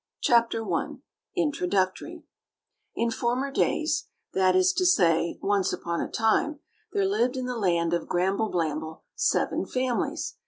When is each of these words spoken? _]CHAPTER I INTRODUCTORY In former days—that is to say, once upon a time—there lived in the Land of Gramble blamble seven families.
_]CHAPTER 0.19 0.65
I 0.65 0.95
INTRODUCTORY 1.35 2.23
In 2.95 3.11
former 3.11 3.51
days—that 3.51 4.55
is 4.55 4.73
to 4.73 4.85
say, 4.87 5.37
once 5.43 5.71
upon 5.73 6.01
a 6.01 6.09
time—there 6.09 7.05
lived 7.07 7.37
in 7.37 7.45
the 7.45 7.55
Land 7.55 7.93
of 7.93 8.07
Gramble 8.07 8.49
blamble 8.49 9.03
seven 9.15 9.63
families. 9.67 10.37